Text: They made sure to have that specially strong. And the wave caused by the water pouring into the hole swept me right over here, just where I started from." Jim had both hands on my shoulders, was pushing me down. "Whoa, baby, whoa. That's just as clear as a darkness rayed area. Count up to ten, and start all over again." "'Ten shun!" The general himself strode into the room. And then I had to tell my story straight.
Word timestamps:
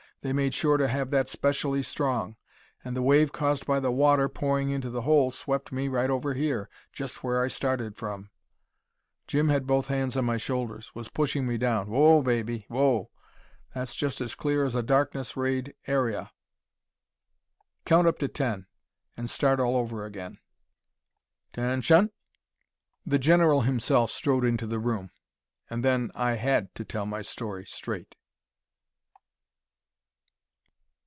They 0.23 0.33
made 0.33 0.53
sure 0.53 0.77
to 0.77 0.87
have 0.87 1.09
that 1.09 1.29
specially 1.29 1.81
strong. 1.81 2.35
And 2.85 2.95
the 2.95 3.01
wave 3.01 3.31
caused 3.31 3.65
by 3.65 3.79
the 3.79 3.91
water 3.91 4.29
pouring 4.29 4.69
into 4.69 4.91
the 4.91 5.01
hole 5.01 5.31
swept 5.31 5.71
me 5.71 5.87
right 5.87 6.11
over 6.11 6.35
here, 6.35 6.69
just 6.93 7.23
where 7.23 7.43
I 7.43 7.47
started 7.47 7.95
from." 7.95 8.29
Jim 9.25 9.47
had 9.49 9.65
both 9.65 9.87
hands 9.87 10.15
on 10.15 10.23
my 10.25 10.37
shoulders, 10.37 10.93
was 10.93 11.09
pushing 11.09 11.47
me 11.47 11.57
down. 11.57 11.89
"Whoa, 11.89 12.21
baby, 12.21 12.67
whoa. 12.67 13.09
That's 13.73 13.95
just 13.95 14.21
as 14.21 14.35
clear 14.35 14.63
as 14.63 14.75
a 14.75 14.83
darkness 14.83 15.35
rayed 15.35 15.73
area. 15.87 16.31
Count 17.85 18.05
up 18.05 18.19
to 18.19 18.27
ten, 18.27 18.67
and 19.17 19.27
start 19.27 19.59
all 19.59 19.75
over 19.75 20.05
again." 20.05 20.37
"'Ten 21.53 21.81
shun!" 21.81 22.11
The 23.07 23.17
general 23.17 23.61
himself 23.61 24.11
strode 24.11 24.45
into 24.45 24.67
the 24.67 24.77
room. 24.77 25.09
And 25.67 25.83
then 25.83 26.11
I 26.13 26.33
had 26.33 26.75
to 26.75 26.85
tell 26.85 27.07
my 27.07 27.23
story 27.23 27.65
straight. 27.65 28.13